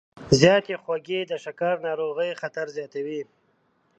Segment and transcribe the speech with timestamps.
[0.39, 3.21] زیاتې خوږې د شکرې ناروغۍ خطر زیاتوي.